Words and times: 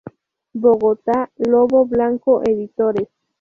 Bogotá: 0.53 1.29
Lobo 1.51 1.85
Blanco 1.85 2.41
Editores. 2.43 3.07